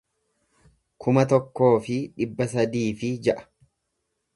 [1.05, 3.51] kuma tokkoo fi dhibba sadii fi ja'a